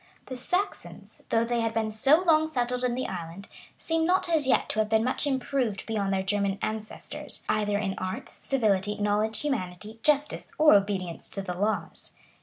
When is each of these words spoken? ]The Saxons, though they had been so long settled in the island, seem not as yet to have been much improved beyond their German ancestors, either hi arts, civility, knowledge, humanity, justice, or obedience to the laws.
]The 0.31 0.35
Saxons, 0.35 1.21
though 1.29 1.43
they 1.45 1.61
had 1.61 1.75
been 1.75 1.91
so 1.91 2.23
long 2.25 2.47
settled 2.47 2.83
in 2.83 2.95
the 2.95 3.05
island, 3.05 3.47
seem 3.77 4.03
not 4.03 4.27
as 4.29 4.47
yet 4.47 4.67
to 4.69 4.79
have 4.79 4.89
been 4.89 5.03
much 5.03 5.27
improved 5.27 5.85
beyond 5.85 6.11
their 6.11 6.23
German 6.23 6.57
ancestors, 6.59 7.45
either 7.47 7.77
hi 7.79 7.93
arts, 7.99 8.31
civility, 8.33 8.95
knowledge, 8.97 9.41
humanity, 9.41 9.99
justice, 10.01 10.47
or 10.57 10.73
obedience 10.73 11.29
to 11.29 11.43
the 11.43 11.53
laws. 11.53 12.15